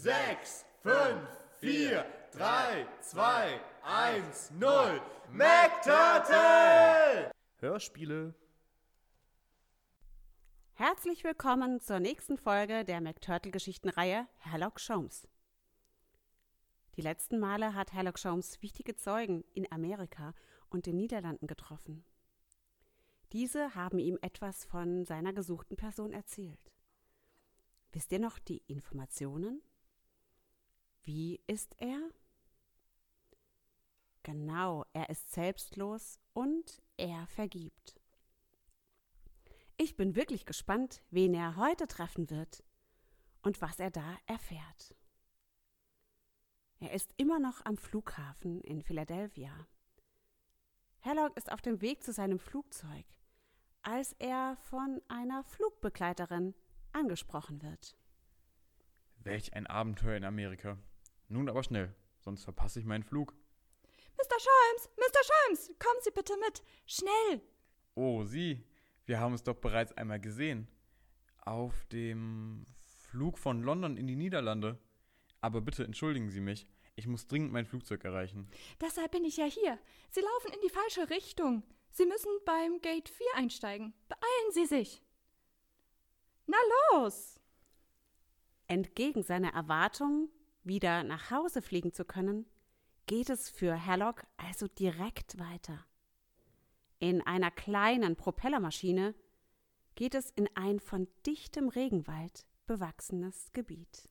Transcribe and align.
6, 0.00 0.64
5, 0.84 1.28
4, 1.60 2.06
3, 2.30 2.86
2, 3.00 3.60
1, 3.82 4.52
0. 4.52 5.00
McTurtle! 5.32 7.32
Hörspiele. 7.56 8.32
Herzlich 10.74 11.24
willkommen 11.24 11.80
zur 11.80 11.98
nächsten 11.98 12.38
Folge 12.38 12.84
der 12.84 13.00
McTurtle-Geschichtenreihe 13.00 14.28
Herlock 14.38 14.78
Sholmes. 14.78 15.26
Die 16.96 17.02
letzten 17.02 17.40
Male 17.40 17.74
hat 17.74 17.92
Herlock 17.92 18.20
Sholmes 18.20 18.62
wichtige 18.62 18.94
Zeugen 18.94 19.42
in 19.52 19.66
Amerika 19.72 20.32
und 20.70 20.86
den 20.86 20.94
Niederlanden 20.94 21.48
getroffen. 21.48 22.04
Diese 23.32 23.74
haben 23.74 23.98
ihm 23.98 24.16
etwas 24.22 24.64
von 24.64 25.04
seiner 25.04 25.32
gesuchten 25.32 25.76
Person 25.76 26.12
erzählt. 26.12 26.70
Wisst 27.90 28.12
ihr 28.12 28.20
noch 28.20 28.38
die 28.38 28.62
Informationen? 28.68 29.60
Wie 31.08 31.40
ist 31.46 31.74
er? 31.78 32.10
Genau, 34.24 34.84
er 34.92 35.08
ist 35.08 35.32
selbstlos 35.32 36.20
und 36.34 36.82
er 36.98 37.26
vergibt. 37.28 37.98
Ich 39.78 39.96
bin 39.96 40.16
wirklich 40.16 40.44
gespannt, 40.44 41.02
wen 41.08 41.32
er 41.32 41.56
heute 41.56 41.86
treffen 41.86 42.28
wird 42.28 42.62
und 43.40 43.62
was 43.62 43.80
er 43.80 43.90
da 43.90 44.18
erfährt. 44.26 44.94
Er 46.78 46.92
ist 46.92 47.14
immer 47.16 47.40
noch 47.40 47.64
am 47.64 47.78
Flughafen 47.78 48.60
in 48.60 48.82
Philadelphia. 48.82 49.66
Herlock 50.98 51.34
ist 51.38 51.50
auf 51.50 51.62
dem 51.62 51.80
Weg 51.80 52.02
zu 52.02 52.12
seinem 52.12 52.38
Flugzeug, 52.38 53.06
als 53.80 54.12
er 54.18 54.58
von 54.60 55.00
einer 55.08 55.42
Flugbegleiterin 55.42 56.54
angesprochen 56.92 57.62
wird. 57.62 57.96
Welch 59.20 59.54
ein 59.54 59.66
Abenteuer 59.66 60.18
in 60.18 60.24
Amerika. 60.24 60.76
Nun 61.28 61.48
aber 61.48 61.62
schnell, 61.62 61.94
sonst 62.20 62.44
verpasse 62.44 62.80
ich 62.80 62.86
meinen 62.86 63.04
Flug. 63.04 63.34
Mr. 64.16 64.38
Sholmes, 64.40 64.90
Mr. 64.96 65.20
Sholmes, 65.24 65.78
kommen 65.78 66.00
Sie 66.02 66.10
bitte 66.10 66.34
mit. 66.38 66.62
Schnell. 66.86 67.42
Oh, 67.94 68.24
Sie, 68.24 68.64
wir 69.04 69.20
haben 69.20 69.34
es 69.34 69.42
doch 69.42 69.56
bereits 69.56 69.92
einmal 69.92 70.20
gesehen. 70.20 70.68
Auf 71.44 71.86
dem 71.86 72.66
Flug 73.08 73.38
von 73.38 73.62
London 73.62 73.96
in 73.96 74.06
die 74.06 74.16
Niederlande. 74.16 74.78
Aber 75.40 75.60
bitte 75.60 75.84
entschuldigen 75.84 76.30
Sie 76.30 76.40
mich. 76.40 76.66
Ich 76.96 77.06
muss 77.06 77.28
dringend 77.28 77.52
mein 77.52 77.66
Flugzeug 77.66 78.04
erreichen. 78.04 78.50
Deshalb 78.80 79.12
bin 79.12 79.24
ich 79.24 79.36
ja 79.36 79.44
hier. 79.44 79.78
Sie 80.10 80.20
laufen 80.20 80.52
in 80.52 80.60
die 80.62 80.68
falsche 80.68 81.10
Richtung. 81.10 81.62
Sie 81.90 82.06
müssen 82.06 82.30
beim 82.44 82.80
Gate 82.80 83.08
4 83.08 83.26
einsteigen. 83.36 83.94
Beeilen 84.08 84.52
Sie 84.52 84.66
sich. 84.66 85.02
Na 86.46 86.56
los! 86.92 87.40
Entgegen 88.66 89.22
seiner 89.22 89.54
Erwartung, 89.54 90.28
wieder 90.68 91.02
nach 91.02 91.30
Hause 91.30 91.62
fliegen 91.62 91.92
zu 91.92 92.04
können, 92.04 92.46
geht 93.06 93.30
es 93.30 93.48
für 93.48 93.74
Herlock 93.74 94.26
also 94.36 94.68
direkt 94.68 95.38
weiter. 95.38 95.84
In 97.00 97.22
einer 97.22 97.50
kleinen 97.50 98.16
Propellermaschine 98.16 99.14
geht 99.94 100.14
es 100.14 100.30
in 100.30 100.48
ein 100.54 100.78
von 100.78 101.08
dichtem 101.26 101.68
Regenwald 101.68 102.46
bewachsenes 102.66 103.50
Gebiet. 103.52 104.08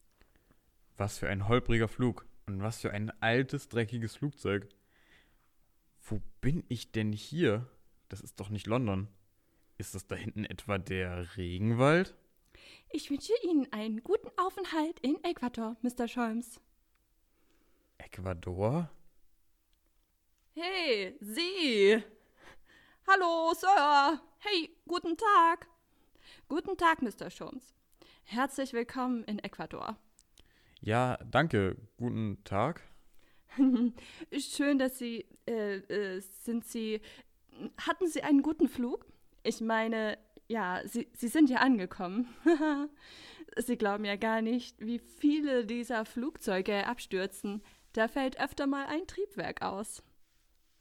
Was 0.97 1.19
für 1.19 1.29
ein 1.29 1.47
holpriger 1.47 1.87
Flug 1.87 2.25
und 2.47 2.61
was 2.61 2.79
für 2.81 2.91
ein 2.91 3.11
altes, 3.21 3.69
dreckiges 3.69 4.15
Flugzeug. 4.15 4.67
Wo 6.01 6.21
bin 6.41 6.63
ich 6.69 6.91
denn 6.91 7.11
hier? 7.11 7.69
Das 8.09 8.21
ist 8.21 8.39
doch 8.39 8.49
nicht 8.49 8.67
London. 8.67 9.07
Ist 9.77 9.93
das 9.93 10.07
da 10.07 10.15
hinten 10.15 10.45
etwa 10.45 10.77
der 10.77 11.37
Regenwald? 11.37 12.15
Ich 12.89 13.09
wünsche 13.09 13.33
Ihnen 13.43 13.71
einen 13.71 14.03
guten 14.03 14.29
Aufenthalt 14.37 14.99
in 15.01 15.23
Ecuador, 15.23 15.75
Mr. 15.81 16.07
Sholmes. 16.07 16.59
Ecuador? 17.97 18.89
Hey, 20.53 21.15
Sie! 21.19 22.03
Hallo, 23.07 23.53
Sir! 23.53 24.21
Hey, 24.39 24.69
guten 24.87 25.17
Tag! 25.17 25.67
Guten 26.49 26.77
Tag, 26.77 27.01
Mr. 27.01 27.29
Sholmes. 27.29 27.73
Herzlich 28.23 28.73
willkommen 28.73 29.23
in 29.25 29.39
Ecuador. 29.39 29.97
Ja, 30.81 31.17
danke. 31.29 31.75
Guten 31.97 32.43
Tag. 32.43 32.81
Schön, 34.37 34.79
dass 34.79 34.97
Sie. 34.97 35.25
Äh, 35.45 35.77
äh, 35.77 36.19
sind 36.19 36.65
Sie. 36.65 37.01
Hatten 37.85 38.07
Sie 38.07 38.23
einen 38.23 38.41
guten 38.41 38.67
Flug? 38.67 39.05
Ich 39.43 39.61
meine, 39.61 40.17
ja, 40.47 40.81
Sie, 40.85 41.07
Sie 41.13 41.27
sind 41.27 41.49
ja 41.49 41.57
angekommen. 41.57 42.27
Sie 43.57 43.77
glauben 43.77 44.05
ja 44.05 44.15
gar 44.15 44.41
nicht, 44.41 44.79
wie 44.79 44.99
viele 44.99 45.65
dieser 45.65 46.05
Flugzeuge 46.05 46.85
abstürzen. 46.85 47.63
Da 47.93 48.07
fällt 48.07 48.39
öfter 48.39 48.67
mal 48.67 48.85
ein 48.87 49.07
Triebwerk 49.07 49.61
aus. 49.61 50.03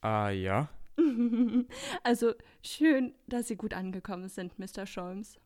Ah, 0.01 0.31
ja. 0.31 0.69
also 2.03 2.35
schön, 2.63 3.15
dass 3.27 3.49
Sie 3.49 3.57
gut 3.57 3.75
angekommen 3.75 4.29
sind, 4.29 4.59
Mr. 4.59 4.87
Sholmes. 4.87 5.39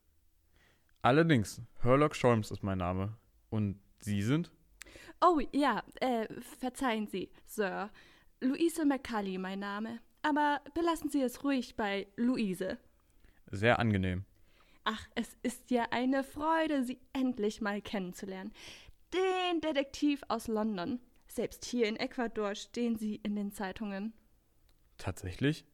Allerdings, 1.02 1.62
Herlock 1.80 2.14
Sholmes 2.14 2.50
ist 2.50 2.62
mein 2.62 2.78
Name. 2.78 3.16
Und 3.48 3.80
Sie 4.00 4.22
sind? 4.22 4.50
Oh 5.20 5.40
ja, 5.52 5.82
äh, 6.00 6.26
verzeihen 6.58 7.06
Sie, 7.06 7.30
Sir. 7.46 7.90
Luise 8.40 8.84
McCully 8.84 9.38
mein 9.38 9.60
Name. 9.60 10.00
Aber 10.22 10.60
belassen 10.74 11.10
Sie 11.10 11.22
es 11.22 11.42
ruhig 11.44 11.76
bei 11.76 12.06
Luise. 12.16 12.78
Sehr 13.50 13.78
angenehm. 13.78 14.24
Ach, 14.84 15.06
es 15.14 15.36
ist 15.42 15.70
ja 15.70 15.86
eine 15.90 16.24
Freude, 16.24 16.84
Sie 16.84 16.98
endlich 17.12 17.60
mal 17.60 17.82
kennenzulernen. 17.82 18.52
Den 19.12 19.60
Detektiv 19.60 20.22
aus 20.28 20.48
London. 20.48 21.00
Selbst 21.26 21.64
hier 21.64 21.86
in 21.86 21.96
Ecuador 21.96 22.54
stehen 22.54 22.96
Sie 22.96 23.16
in 23.16 23.36
den 23.36 23.52
Zeitungen. 23.52 24.12
Tatsächlich? 24.98 25.64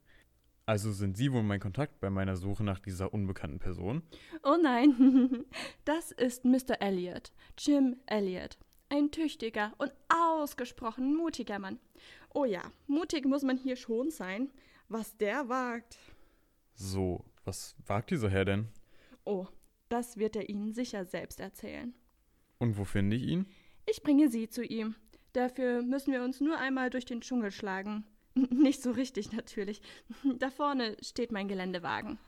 Also 0.67 0.91
sind 0.91 1.17
Sie 1.17 1.33
wohl 1.33 1.45
mein 1.45 1.61
Kontakt 1.61 2.01
bei 2.01 2.11
meiner 2.11 2.37
Suche 2.37 2.65
nach 2.65 2.81
dieser 2.81 3.15
unbekannten 3.15 3.61
Person? 3.61 4.03
Oh 4.43 4.57
nein, 4.61 5.45
das 5.85 6.11
ist 6.11 6.45
Mr. 6.45 6.81
Elliot, 6.81 7.33
Jim 7.57 7.97
Elliot. 8.07 8.59
Ein 8.89 9.11
tüchtiger 9.11 9.73
und 9.79 9.93
ausgesprochen 10.09 11.17
mutiger 11.17 11.59
Mann. 11.59 11.79
Oh 12.35 12.45
ja, 12.45 12.63
mutig 12.87 13.27
muss 13.27 13.43
man 13.43 13.57
hier 13.57 13.77
schon 13.77 14.11
sein. 14.11 14.51
Was 14.89 15.17
der 15.17 15.49
wagt. 15.49 15.99
So, 16.75 17.25
was 17.47 17.75
wagt 17.87 18.11
dieser 18.11 18.31
Herr 18.31 18.45
denn? 18.45 18.69
Oh, 19.25 19.47
das 19.89 20.17
wird 20.17 20.37
er 20.37 20.49
Ihnen 20.49 20.73
sicher 20.73 21.05
selbst 21.05 21.41
erzählen. 21.41 21.95
Und 22.59 22.79
wo 22.79 22.85
finde 22.85 23.17
ich 23.17 23.23
ihn? 23.23 23.47
Ich 23.87 24.03
bringe 24.03 24.29
Sie 24.29 24.49
zu 24.49 24.65
ihm. 24.65 24.95
Dafür 25.33 25.83
müssen 25.83 26.13
wir 26.13 26.23
uns 26.23 26.41
nur 26.41 26.59
einmal 26.59 26.91
durch 26.91 27.05
den 27.05 27.21
Dschungel 27.21 27.51
schlagen. 27.51 28.05
Nicht 28.35 28.83
so 28.83 28.91
richtig 28.91 29.33
natürlich. 29.33 29.81
Da 30.39 30.51
vorne 30.51 30.97
steht 31.03 31.33
mein 31.33 31.49
Geländewagen. 31.49 32.19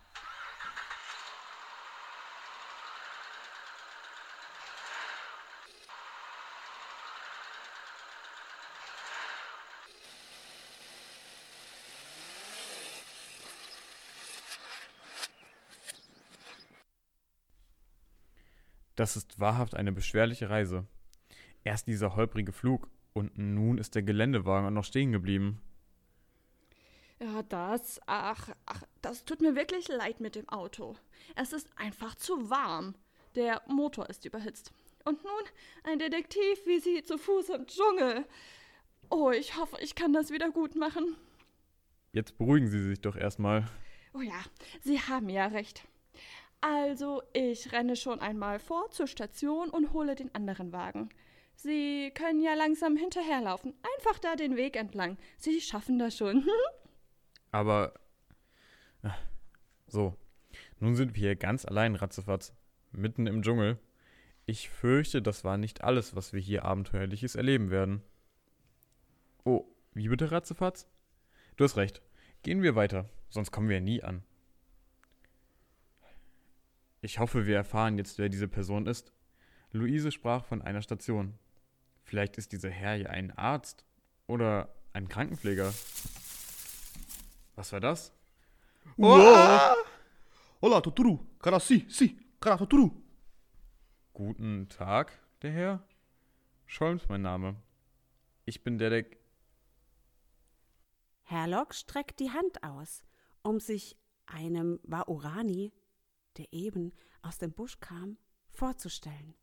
Das 18.98 19.14
ist 19.14 19.38
wahrhaft 19.38 19.76
eine 19.76 19.92
beschwerliche 19.92 20.50
Reise. 20.50 20.84
Erst 21.62 21.86
dieser 21.86 22.16
holprige 22.16 22.50
Flug 22.50 22.88
und 23.12 23.38
nun 23.38 23.78
ist 23.78 23.94
der 23.94 24.02
Geländewagen 24.02 24.66
auch 24.66 24.72
noch 24.72 24.84
stehen 24.84 25.12
geblieben. 25.12 25.62
Ja, 27.20 27.44
das, 27.44 28.00
ach, 28.06 28.48
ach, 28.66 28.82
das 29.00 29.24
tut 29.24 29.40
mir 29.40 29.54
wirklich 29.54 29.86
leid 29.86 30.18
mit 30.18 30.34
dem 30.34 30.48
Auto. 30.48 30.96
Es 31.36 31.52
ist 31.52 31.70
einfach 31.76 32.16
zu 32.16 32.50
warm. 32.50 32.96
Der 33.36 33.62
Motor 33.68 34.10
ist 34.10 34.24
überhitzt. 34.24 34.72
Und 35.04 35.22
nun 35.22 35.44
ein 35.84 36.00
Detektiv 36.00 36.66
wie 36.66 36.80
Sie 36.80 37.04
zu 37.04 37.18
Fuß 37.18 37.50
im 37.50 37.68
Dschungel. 37.68 38.26
Oh, 39.10 39.30
ich 39.30 39.56
hoffe, 39.56 39.76
ich 39.80 39.94
kann 39.94 40.12
das 40.12 40.32
wieder 40.32 40.50
gut 40.50 40.74
machen. 40.74 41.14
Jetzt 42.12 42.36
beruhigen 42.36 42.66
Sie 42.66 42.82
sich 42.82 43.00
doch 43.00 43.14
erstmal. 43.14 43.70
Oh 44.12 44.22
ja, 44.22 44.42
Sie 44.80 44.98
haben 45.00 45.28
ja 45.28 45.46
recht. 45.46 45.84
Also, 46.60 47.22
ich 47.32 47.72
renne 47.72 47.94
schon 47.96 48.20
einmal 48.20 48.58
vor 48.58 48.90
zur 48.90 49.06
Station 49.06 49.70
und 49.70 49.92
hole 49.92 50.14
den 50.14 50.34
anderen 50.34 50.72
Wagen. 50.72 51.08
Sie 51.54 52.10
können 52.14 52.40
ja 52.40 52.54
langsam 52.54 52.96
hinterherlaufen. 52.96 53.74
Einfach 53.96 54.18
da 54.18 54.36
den 54.36 54.56
Weg 54.56 54.76
entlang. 54.76 55.18
Sie 55.38 55.60
schaffen 55.60 55.98
das 55.98 56.16
schon. 56.16 56.46
Aber. 57.52 57.94
äh, 59.02 59.10
So. 59.86 60.14
Nun 60.80 60.94
sind 60.94 61.14
wir 61.14 61.20
hier 61.20 61.36
ganz 61.36 61.64
allein, 61.64 61.94
ratzefatz. 61.96 62.54
Mitten 62.92 63.26
im 63.26 63.42
Dschungel. 63.42 63.78
Ich 64.46 64.70
fürchte, 64.70 65.20
das 65.20 65.44
war 65.44 65.58
nicht 65.58 65.82
alles, 65.84 66.14
was 66.16 66.32
wir 66.32 66.40
hier 66.40 66.64
Abenteuerliches 66.64 67.34
erleben 67.34 67.70
werden. 67.70 68.02
Oh, 69.44 69.64
wie 69.94 70.08
bitte, 70.08 70.30
ratzefatz? 70.30 70.88
Du 71.56 71.64
hast 71.64 71.76
recht. 71.76 72.02
Gehen 72.42 72.62
wir 72.62 72.76
weiter, 72.76 73.08
sonst 73.28 73.50
kommen 73.50 73.68
wir 73.68 73.80
nie 73.80 74.02
an. 74.02 74.22
Ich 77.00 77.18
hoffe, 77.20 77.46
wir 77.46 77.56
erfahren 77.56 77.96
jetzt, 77.96 78.18
wer 78.18 78.28
diese 78.28 78.48
Person 78.48 78.86
ist. 78.86 79.12
Luise 79.70 80.10
sprach 80.10 80.44
von 80.44 80.62
einer 80.62 80.82
Station. 80.82 81.38
Vielleicht 82.02 82.38
ist 82.38 82.52
dieser 82.52 82.70
Herr 82.70 82.96
ja 82.96 83.10
ein 83.10 83.30
Arzt 83.36 83.84
oder 84.26 84.74
ein 84.92 85.08
Krankenpfleger. 85.08 85.72
Was 87.54 87.72
war 87.72 87.80
das? 87.80 88.12
Wow. 88.96 89.76
Hola, 90.60 90.80
Toturu. 90.80 91.20
Cara, 91.40 91.60
si, 91.60 91.86
si. 91.88 92.18
Cara, 92.40 92.56
Toturu. 92.56 92.90
Guten 94.12 94.68
Tag, 94.68 95.12
der 95.42 95.52
Herr. 95.52 95.88
Scholms 96.66 97.08
mein 97.08 97.22
Name. 97.22 97.54
Ich 98.44 98.64
bin 98.64 98.78
der, 98.78 98.90
der. 98.90 99.06
Herlock 101.22 101.74
streckt 101.74 102.18
die 102.18 102.30
Hand 102.30 102.62
aus, 102.64 103.04
um 103.42 103.60
sich 103.60 103.96
einem 104.26 104.80
Waorani, 104.82 105.72
der 106.38 106.46
eben 106.52 106.92
aus 107.22 107.38
dem 107.38 107.52
Busch 107.52 107.80
kam, 107.80 108.16
vorzustellen. 108.50 109.34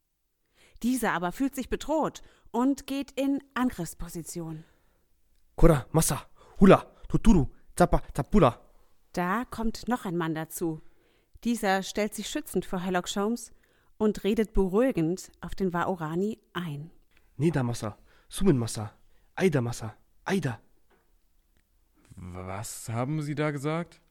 Dieser 0.84 1.14
aber 1.14 1.32
fühlt 1.32 1.56
sich 1.56 1.70
bedroht 1.70 2.22
und 2.52 2.88
geht 2.88 3.12
in 3.12 3.44
Angriffsposition. 3.54 4.64
Kora, 5.56 5.86
Massa, 5.92 6.26
Hula, 6.60 6.86
Toturu, 7.08 7.48
Zappa, 7.76 8.02
Zapura. 8.14 8.60
Da 9.14 9.46
kommt 9.46 9.88
noch 9.88 10.06
ein 10.06 10.18
Mann 10.18 10.36
dazu. 10.36 10.82
Dieser 11.44 11.84
stellt 11.84 12.14
sich 12.14 12.30
schützend 12.30 12.66
vor 12.66 12.80
Herlock 12.80 13.08
Sholmes 13.08 13.52
und 13.98 14.24
redet 14.24 14.54
beruhigend 14.54 15.32
auf 15.42 15.56
den 15.56 15.74
Waorani 15.74 16.40
ein. 16.54 16.92
Nida 17.38 17.64
Massa, 17.64 17.98
Sumen 18.30 18.58
Massa, 18.58 18.94
Aida 19.36 19.62
Massa, 19.62 19.96
Aida. 20.26 20.60
Was 22.16 22.90
haben 22.90 23.22
Sie 23.22 23.36
da 23.36 23.52
gesagt? 23.52 24.02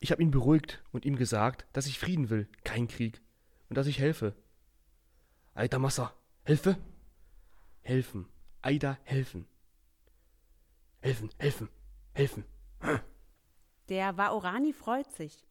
Ich 0.00 0.10
habe 0.10 0.22
ihn 0.22 0.30
beruhigt 0.30 0.82
und 0.92 1.04
ihm 1.04 1.16
gesagt, 1.16 1.66
dass 1.74 1.86
ich 1.86 1.98
Frieden 1.98 2.30
will, 2.30 2.48
kein 2.64 2.88
Krieg. 2.88 3.20
Und 3.68 3.76
dass 3.76 3.86
ich 3.86 3.98
helfe. 3.98 4.34
Aida 5.54 5.78
Massa, 5.78 6.14
helfe? 6.42 6.78
Helfen. 7.82 8.26
Aida, 8.62 8.98
helfen. 9.04 9.46
Helfen, 11.00 11.30
helfen, 11.38 11.68
helfen. 12.12 12.44
Der 13.88 14.16
Waorani 14.16 14.72
freut 14.72 15.10
sich, 15.12 15.46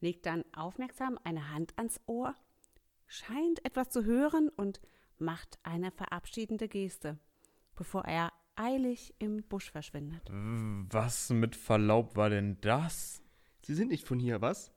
legt 0.00 0.26
dann 0.26 0.44
aufmerksam 0.54 1.18
eine 1.24 1.50
Hand 1.50 1.76
ans 1.76 2.00
Ohr, 2.06 2.34
scheint 3.06 3.64
etwas 3.64 3.90
zu 3.90 4.04
hören 4.04 4.48
und 4.48 4.80
macht 5.18 5.58
eine 5.62 5.90
verabschiedende 5.90 6.68
Geste, 6.68 7.18
bevor 7.74 8.04
er 8.04 8.32
eilig 8.54 9.14
im 9.18 9.42
Busch 9.42 9.70
verschwindet. 9.70 10.22
Was 10.30 11.30
mit 11.30 11.56
Verlaub 11.56 12.16
war 12.16 12.30
denn 12.30 12.60
das? 12.60 13.22
Sie 13.66 13.74
sind 13.74 13.88
nicht 13.88 14.06
von 14.06 14.20
hier, 14.20 14.40
was? 14.40 14.70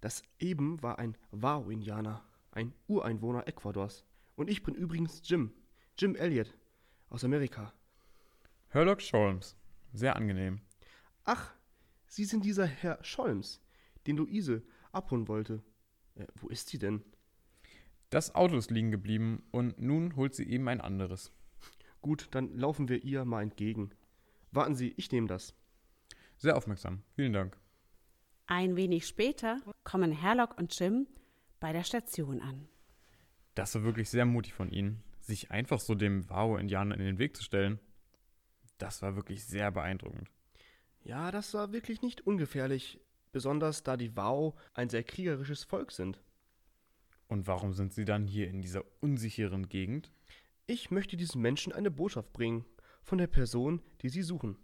Das 0.00 0.24
eben 0.40 0.82
war 0.82 0.98
ein 0.98 1.16
Wao-Indianer, 1.30 2.24
ein 2.50 2.74
Ureinwohner 2.88 3.46
Ecuadors. 3.46 4.04
Und 4.34 4.50
ich 4.50 4.64
bin 4.64 4.74
übrigens 4.74 5.22
Jim, 5.22 5.52
Jim 5.96 6.16
Elliot, 6.16 6.52
aus 7.08 7.22
Amerika. 7.22 7.72
Herlock 8.70 9.00
Scholms. 9.00 9.56
Sehr 9.92 10.16
angenehm. 10.16 10.60
Ach, 11.22 11.54
Sie 12.08 12.24
sind 12.24 12.44
dieser 12.44 12.66
Herr 12.66 12.98
Scholms, 13.04 13.62
den 14.08 14.16
Luise 14.16 14.64
abholen 14.90 15.28
wollte. 15.28 15.62
Äh, 16.16 16.26
wo 16.34 16.48
ist 16.48 16.68
sie 16.68 16.78
denn? 16.78 17.04
Das 18.10 18.34
Auto 18.34 18.56
ist 18.56 18.72
liegen 18.72 18.90
geblieben 18.90 19.44
und 19.52 19.80
nun 19.80 20.16
holt 20.16 20.34
sie 20.34 20.50
eben 20.50 20.66
ein 20.66 20.80
anderes. 20.80 21.30
Gut, 22.00 22.26
dann 22.32 22.56
laufen 22.56 22.88
wir 22.88 23.04
ihr 23.04 23.24
mal 23.24 23.42
entgegen. 23.42 23.90
Warten 24.50 24.74
Sie, 24.74 24.94
ich 24.96 25.12
nehme 25.12 25.28
das. 25.28 25.54
Sehr 26.38 26.56
aufmerksam. 26.56 27.04
Vielen 27.14 27.32
Dank. 27.32 27.56
Ein 28.54 28.76
wenig 28.76 29.06
später 29.06 29.62
kommen 29.82 30.12
Herlock 30.12 30.58
und 30.58 30.78
Jim 30.78 31.06
bei 31.58 31.72
der 31.72 31.84
Station 31.84 32.42
an. 32.42 32.68
Das 33.54 33.74
war 33.74 33.82
wirklich 33.82 34.10
sehr 34.10 34.26
mutig 34.26 34.52
von 34.52 34.70
Ihnen, 34.70 35.02
sich 35.20 35.50
einfach 35.50 35.80
so 35.80 35.94
dem 35.94 36.28
Wao-Indianer 36.28 36.96
in 36.96 37.00
den 37.00 37.18
Weg 37.18 37.34
zu 37.34 37.42
stellen. 37.42 37.80
Das 38.76 39.00
war 39.00 39.16
wirklich 39.16 39.42
sehr 39.46 39.70
beeindruckend. 39.70 40.28
Ja, 41.00 41.30
das 41.30 41.54
war 41.54 41.72
wirklich 41.72 42.02
nicht 42.02 42.26
ungefährlich, 42.26 43.00
besonders 43.32 43.84
da 43.84 43.96
die 43.96 44.18
Wao 44.18 44.54
ein 44.74 44.90
sehr 44.90 45.02
kriegerisches 45.02 45.64
Volk 45.64 45.90
sind. 45.90 46.20
Und 47.28 47.46
warum 47.46 47.72
sind 47.72 47.94
Sie 47.94 48.04
dann 48.04 48.26
hier 48.26 48.48
in 48.48 48.60
dieser 48.60 48.84
unsicheren 49.00 49.70
Gegend? 49.70 50.12
Ich 50.66 50.90
möchte 50.90 51.16
diesen 51.16 51.40
Menschen 51.40 51.72
eine 51.72 51.90
Botschaft 51.90 52.34
bringen 52.34 52.66
von 53.02 53.16
der 53.16 53.28
Person, 53.28 53.80
die 54.02 54.10
sie 54.10 54.22
suchen. 54.22 54.58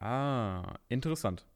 Ah, 0.00 0.74
interessant. 0.88 1.46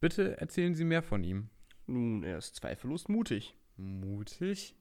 Bitte 0.00 0.40
erzählen 0.40 0.74
Sie 0.74 0.84
mehr 0.84 1.02
von 1.02 1.24
ihm. 1.24 1.50
Nun, 1.86 2.22
er 2.22 2.38
ist 2.38 2.56
zweifellos 2.56 3.08
mutig. 3.08 3.56
Mutig? 3.76 4.76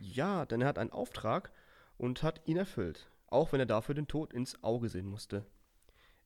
Ja, 0.00 0.46
denn 0.46 0.60
er 0.60 0.68
hat 0.68 0.78
einen 0.78 0.92
Auftrag 0.92 1.52
und 1.98 2.22
hat 2.22 2.40
ihn 2.46 2.56
erfüllt, 2.56 3.10
auch 3.26 3.52
wenn 3.52 3.60
er 3.60 3.66
dafür 3.66 3.94
den 3.94 4.08
Tod 4.08 4.32
ins 4.32 4.62
Auge 4.62 4.88
sehen 4.88 5.06
musste. 5.06 5.44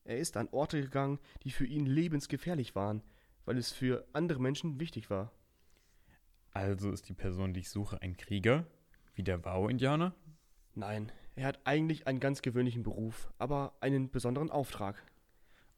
Er 0.05 0.17
ist 0.17 0.37
an 0.37 0.49
Orte 0.51 0.81
gegangen, 0.81 1.19
die 1.43 1.51
für 1.51 1.65
ihn 1.65 1.85
lebensgefährlich 1.85 2.73
waren, 2.75 3.03
weil 3.45 3.57
es 3.57 3.71
für 3.71 4.07
andere 4.13 4.39
Menschen 4.39 4.79
wichtig 4.79 5.09
war. 5.09 5.31
Also 6.51 6.91
ist 6.91 7.09
die 7.09 7.13
Person, 7.13 7.53
die 7.53 7.59
ich 7.61 7.69
suche, 7.69 8.01
ein 8.01 8.17
Krieger? 8.17 8.65
Wie 9.13 9.23
der 9.23 9.43
Wao-Indianer? 9.43 10.15
Nein, 10.73 11.11
er 11.35 11.47
hat 11.47 11.59
eigentlich 11.65 12.07
einen 12.07 12.19
ganz 12.19 12.41
gewöhnlichen 12.41 12.83
Beruf, 12.83 13.29
aber 13.37 13.73
einen 13.81 14.09
besonderen 14.09 14.49
Auftrag. 14.49 15.03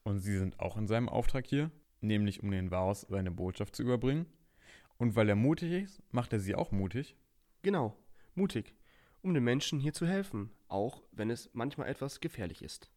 Und 0.03 0.19
Sie 0.19 0.37
sind 0.37 0.59
auch 0.59 0.77
in 0.77 0.87
seinem 0.87 1.09
Auftrag 1.09 1.45
hier? 1.47 1.71
Nämlich 2.01 2.43
um 2.43 2.51
den 2.51 2.71
Waos 2.71 3.01
seine 3.09 3.31
Botschaft 3.31 3.75
zu 3.75 3.83
überbringen? 3.83 4.25
Und 4.97 5.15
weil 5.15 5.29
er 5.29 5.35
mutig 5.35 5.71
ist, 5.71 6.03
macht 6.11 6.33
er 6.33 6.39
Sie 6.39 6.55
auch 6.55 6.71
mutig? 6.71 7.15
Genau, 7.61 7.95
mutig, 8.35 8.75
um 9.21 9.33
den 9.33 9.43
Menschen 9.43 9.79
hier 9.79 9.93
zu 9.93 10.05
helfen, 10.05 10.51
auch 10.67 11.03
wenn 11.11 11.29
es 11.29 11.49
manchmal 11.53 11.87
etwas 11.87 12.19
gefährlich 12.19 12.63
ist. 12.63 12.91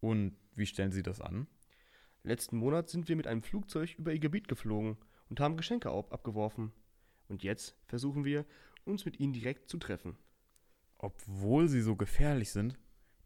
Und 0.00 0.36
wie 0.54 0.66
stellen 0.66 0.92
Sie 0.92 1.02
das 1.02 1.20
an? 1.20 1.46
Letzten 2.22 2.56
Monat 2.56 2.88
sind 2.88 3.08
wir 3.08 3.16
mit 3.16 3.26
einem 3.26 3.42
Flugzeug 3.42 3.94
über 3.98 4.12
ihr 4.12 4.18
Gebiet 4.18 4.48
geflogen 4.48 4.96
und 5.28 5.40
haben 5.40 5.56
Geschenke 5.56 5.90
ab 5.90 6.12
abgeworfen. 6.12 6.72
Und 7.28 7.42
jetzt 7.42 7.76
versuchen 7.86 8.24
wir, 8.24 8.44
uns 8.84 9.04
mit 9.04 9.18
ihnen 9.20 9.32
direkt 9.32 9.68
zu 9.68 9.78
treffen. 9.78 10.16
Obwohl 10.98 11.68
Sie 11.68 11.80
so 11.80 11.96
gefährlich 11.96 12.50
sind? 12.50 12.78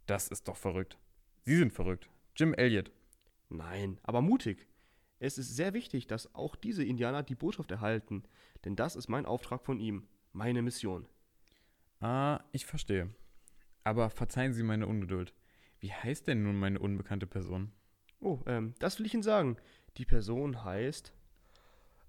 Das 0.06 0.28
ist 0.28 0.48
doch 0.48 0.56
verrückt. 0.56 0.98
Sie 1.44 1.56
sind 1.56 1.72
verrückt. 1.72 2.08
Jim 2.36 2.54
Elliot. 2.54 2.90
Nein, 3.48 3.98
aber 4.02 4.20
mutig. 4.20 4.66
Es 5.20 5.38
ist 5.38 5.56
sehr 5.56 5.74
wichtig, 5.74 6.06
dass 6.06 6.34
auch 6.34 6.54
diese 6.54 6.84
Indianer 6.84 7.22
die 7.22 7.34
Botschaft 7.34 7.70
erhalten, 7.70 8.22
denn 8.64 8.76
das 8.76 8.96
ist 8.96 9.08
mein 9.08 9.26
Auftrag 9.26 9.64
von 9.64 9.80
ihm, 9.80 10.06
meine 10.32 10.62
Mission. 10.62 11.06
Ah, 12.00 12.40
ich 12.52 12.66
verstehe. 12.66 13.10
Aber 13.82 14.10
verzeihen 14.10 14.52
Sie 14.52 14.62
meine 14.62 14.86
Ungeduld. 14.86 15.34
Wie 15.80 15.92
heißt 15.92 16.26
denn 16.26 16.42
nun 16.42 16.58
meine 16.58 16.78
unbekannte 16.78 17.26
Person? 17.26 17.72
Oh, 18.20 18.40
ähm, 18.46 18.74
das 18.78 18.98
will 18.98 19.06
ich 19.06 19.14
Ihnen 19.14 19.22
sagen. 19.22 19.56
Die 19.96 20.04
Person 20.04 20.64
heißt. 20.64 21.12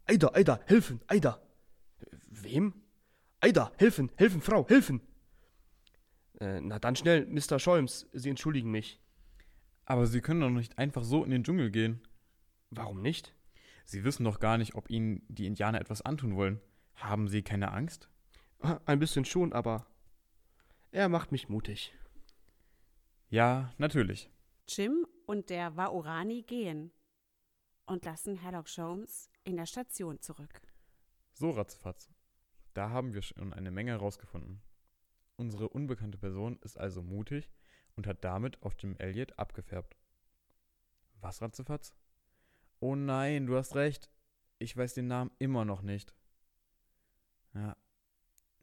Aida, 0.05 0.31
Aida, 0.33 0.59
helfen, 0.65 1.01
Aida. 1.07 1.41
Wem? 2.27 2.73
Aida, 3.39 3.71
helfen, 3.77 4.11
helfen, 4.17 4.41
Frau, 4.41 4.67
helfen. 4.67 5.01
Äh, 6.39 6.61
na 6.61 6.79
dann 6.79 6.95
schnell, 6.95 7.25
Mr. 7.27 7.59
Scholms, 7.59 8.07
Sie 8.13 8.29
entschuldigen 8.29 8.71
mich. 8.71 8.99
Aber 9.85 10.05
Sie 10.07 10.21
können 10.21 10.41
doch 10.41 10.49
nicht 10.49 10.77
einfach 10.77 11.03
so 11.03 11.23
in 11.23 11.31
den 11.31 11.43
Dschungel 11.43 11.71
gehen. 11.71 12.01
Warum 12.71 13.01
nicht? 13.01 13.33
Sie 13.85 14.03
wissen 14.03 14.23
doch 14.23 14.39
gar 14.39 14.57
nicht, 14.57 14.75
ob 14.75 14.89
Ihnen 14.89 15.23
die 15.27 15.45
Indianer 15.47 15.81
etwas 15.81 16.01
antun 16.01 16.35
wollen. 16.35 16.61
Haben 16.95 17.27
Sie 17.27 17.41
keine 17.41 17.71
Angst? 17.71 18.09
Ah, 18.59 18.79
Ein 18.85 18.99
bisschen 18.99 19.25
schon, 19.25 19.53
aber. 19.53 19.87
Er 20.91 21.09
macht 21.09 21.31
mich 21.31 21.49
mutig. 21.49 21.93
Ja, 23.29 23.73
natürlich. 23.77 24.29
Jim 24.67 25.07
und 25.25 25.49
der 25.49 25.75
Waorani 25.77 26.43
gehen 26.43 26.91
und 27.85 28.05
lassen 28.05 28.35
Herlock 28.35 28.67
Sholmes 28.69 29.29
in 29.43 29.55
der 29.57 29.65
Station 29.65 30.19
zurück. 30.19 30.61
So, 31.33 31.51
Ratzfatz. 31.51 32.09
Da 32.73 32.89
haben 32.89 33.13
wir 33.13 33.21
schon 33.21 33.53
eine 33.53 33.71
Menge 33.71 33.91
herausgefunden. 33.91 34.61
Unsere 35.37 35.69
unbekannte 35.69 36.17
Person 36.17 36.59
ist 36.63 36.77
also 36.77 37.01
mutig 37.01 37.49
und 37.95 38.05
hat 38.05 38.23
damit 38.23 38.61
auf 38.61 38.75
Jim 38.77 38.95
Elliot 38.97 39.37
abgefärbt. 39.39 39.95
Was, 41.21 41.41
Ratzefatz? 41.41 41.95
Oh 42.79 42.95
nein, 42.95 43.45
du 43.45 43.57
hast 43.57 43.75
recht. 43.75 44.09
Ich 44.57 44.75
weiß 44.75 44.93
den 44.93 45.07
Namen 45.07 45.31
immer 45.39 45.65
noch 45.65 45.81
nicht. 45.81 46.13
Ja. 47.53 47.75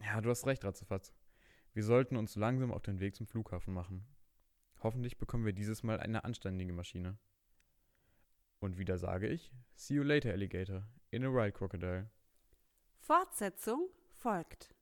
Ja, 0.00 0.20
du 0.20 0.30
hast 0.30 0.46
recht, 0.46 0.64
Ratzefatz. 0.64 1.14
Wir 1.72 1.84
sollten 1.84 2.16
uns 2.16 2.36
langsam 2.36 2.72
auf 2.72 2.82
den 2.82 3.00
Weg 3.00 3.14
zum 3.14 3.26
Flughafen 3.26 3.74
machen. 3.74 4.06
Hoffentlich 4.82 5.18
bekommen 5.18 5.44
wir 5.44 5.52
dieses 5.52 5.82
Mal 5.82 6.00
eine 6.00 6.24
anständige 6.24 6.72
Maschine. 6.72 7.18
Und 8.60 8.78
wieder 8.78 8.98
sage 8.98 9.28
ich, 9.28 9.52
see 9.74 9.94
you 9.94 10.02
later, 10.02 10.32
Alligator, 10.32 10.86
in 11.10 11.24
a 11.24 11.28
wild 11.28 11.54
crocodile. 11.54 12.10
Fortsetzung 13.00 13.88
folgt. 14.10 14.74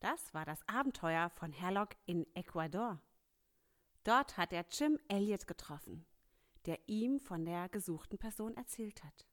Das 0.00 0.34
war 0.34 0.44
das 0.44 0.66
Abenteuer 0.68 1.30
von 1.30 1.52
Herlock 1.52 1.90
in 2.06 2.26
Ecuador. 2.34 3.00
Dort 4.04 4.36
hat 4.36 4.52
er 4.52 4.66
Jim 4.68 4.98
Elliot 5.08 5.46
getroffen, 5.46 6.04
der 6.66 6.78
ihm 6.88 7.20
von 7.20 7.44
der 7.44 7.68
gesuchten 7.68 8.18
Person 8.18 8.56
erzählt 8.56 9.02
hat. 9.04 9.26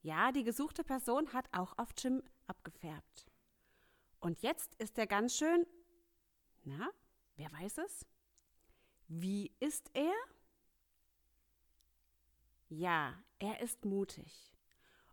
Ja, 0.00 0.32
die 0.32 0.44
gesuchte 0.44 0.84
Person 0.84 1.32
hat 1.32 1.48
auch 1.52 1.76
auf 1.76 1.90
Jim 1.96 2.22
abgefärbt. 2.46 3.26
Und 4.20 4.42
jetzt 4.42 4.74
ist 4.76 4.98
er 4.98 5.06
ganz 5.06 5.36
schön. 5.36 5.66
Na, 6.64 6.90
wer 7.36 7.52
weiß 7.52 7.78
es? 7.78 8.06
Wie 9.08 9.52
ist 9.60 9.90
er? 9.94 10.14
Ja, 12.68 13.22
er 13.38 13.60
ist 13.60 13.84
mutig. 13.84 14.52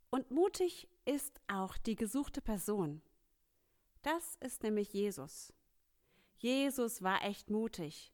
Und 0.10 0.32
mutig 0.32 0.88
ist 1.06 1.40
auch 1.48 1.78
die 1.78 1.96
gesuchte 1.96 2.42
Person. 2.42 3.02
Das 4.02 4.36
ist 4.36 4.64
nämlich 4.64 4.94
Jesus. 4.94 5.54
Jesus 6.38 7.02
war 7.02 7.24
echt 7.24 7.50
mutig. 7.50 8.14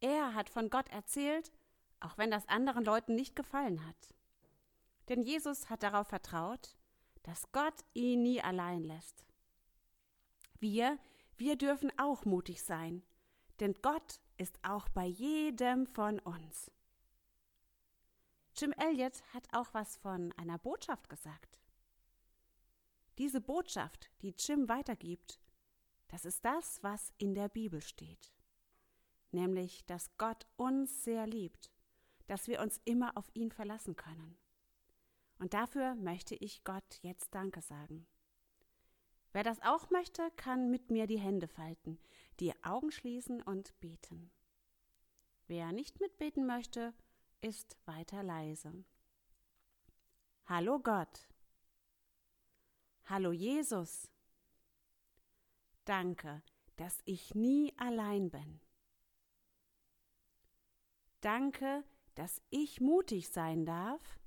Er 0.00 0.34
hat 0.34 0.48
von 0.48 0.70
Gott 0.70 0.88
erzählt, 0.88 1.52
auch 2.06 2.16
wenn 2.18 2.30
das 2.30 2.48
anderen 2.48 2.84
Leuten 2.84 3.14
nicht 3.14 3.36
gefallen 3.36 3.84
hat. 3.86 4.14
Denn 5.08 5.22
Jesus 5.22 5.68
hat 5.68 5.82
darauf 5.82 6.08
vertraut, 6.08 6.76
dass 7.22 7.50
Gott 7.52 7.74
ihn 7.94 8.22
nie 8.22 8.40
allein 8.40 8.84
lässt. 8.84 9.24
Wir, 10.58 10.98
wir 11.36 11.56
dürfen 11.56 11.92
auch 11.98 12.24
mutig 12.24 12.62
sein, 12.62 13.02
denn 13.60 13.74
Gott 13.82 14.20
ist 14.36 14.58
auch 14.62 14.88
bei 14.88 15.06
jedem 15.06 15.86
von 15.86 16.18
uns. 16.20 16.70
Jim 18.56 18.72
Elliot 18.72 19.22
hat 19.34 19.46
auch 19.52 19.74
was 19.74 19.96
von 19.96 20.32
einer 20.32 20.58
Botschaft 20.58 21.08
gesagt. 21.08 21.58
Diese 23.18 23.40
Botschaft, 23.40 24.10
die 24.22 24.34
Jim 24.38 24.68
weitergibt, 24.68 25.40
das 26.08 26.24
ist 26.24 26.44
das, 26.44 26.82
was 26.82 27.12
in 27.18 27.34
der 27.34 27.48
Bibel 27.48 27.82
steht. 27.82 28.32
Nämlich, 29.32 29.84
dass 29.86 30.16
Gott 30.16 30.46
uns 30.56 31.04
sehr 31.04 31.26
liebt, 31.26 31.70
dass 32.26 32.48
wir 32.48 32.60
uns 32.60 32.80
immer 32.84 33.16
auf 33.16 33.30
ihn 33.34 33.50
verlassen 33.50 33.96
können. 33.96 34.36
Und 35.38 35.54
dafür 35.54 35.94
möchte 35.94 36.34
ich 36.34 36.64
Gott 36.64 36.98
jetzt 37.02 37.34
Danke 37.34 37.60
sagen. 37.60 38.06
Wer 39.32 39.44
das 39.44 39.60
auch 39.62 39.90
möchte, 39.90 40.30
kann 40.36 40.70
mit 40.70 40.90
mir 40.90 41.06
die 41.06 41.18
Hände 41.18 41.46
falten, 41.46 41.98
die 42.40 42.54
Augen 42.64 42.90
schließen 42.90 43.42
und 43.42 43.78
beten. 43.80 44.30
Wer 45.46 45.72
nicht 45.72 46.00
mitbeten 46.00 46.46
möchte, 46.46 46.94
ist 47.42 47.76
weiter 47.84 48.22
leise. 48.22 48.72
Hallo 50.46 50.78
Gott. 50.78 51.28
Hallo 53.04 53.30
Jesus. 53.30 54.10
Danke, 55.84 56.42
dass 56.76 56.98
ich 57.04 57.34
nie 57.34 57.74
allein 57.76 58.30
bin. 58.30 58.60
Danke, 61.20 61.84
dass 62.16 62.42
ich 62.50 62.80
mutig 62.80 63.28
sein 63.28 63.64
darf, 63.64 64.18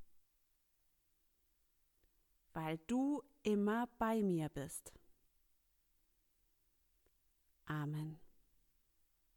weil 2.53 2.77
du 2.87 3.21
immer 3.43 3.87
bei 3.97 4.23
mir 4.23 4.49
bist. 4.49 4.93
Amen. 7.65 8.19